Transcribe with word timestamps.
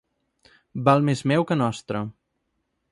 Val 0.87 1.05
més 1.11 1.23
meu 1.33 1.47
que 1.51 1.59
nostre. 1.63 2.05